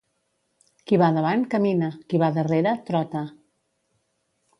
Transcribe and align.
Qui 0.91 0.97
va 1.01 1.09
davant, 1.17 1.43
camina; 1.51 1.89
qui 2.13 2.21
va 2.23 2.31
darrere, 2.39 2.73
trota. 2.89 3.23